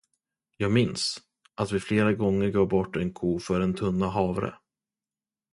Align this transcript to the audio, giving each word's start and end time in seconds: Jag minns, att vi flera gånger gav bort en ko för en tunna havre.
Jag 0.57 0.71
minns, 0.71 1.21
att 1.55 1.71
vi 1.71 1.79
flera 1.79 2.13
gånger 2.13 2.49
gav 2.49 2.67
bort 2.67 2.95
en 2.95 3.13
ko 3.13 3.39
för 3.39 3.61
en 3.61 3.73
tunna 3.73 4.07
havre. 4.07 4.57